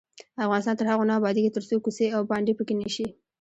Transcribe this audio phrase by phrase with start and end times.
[0.45, 3.05] افغانستان تر هغو نه ابادیږي، ترڅو کوڅې او بانډې پاکې نشي.